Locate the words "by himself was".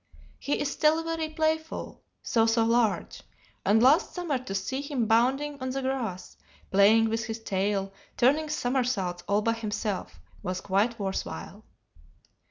9.43-10.59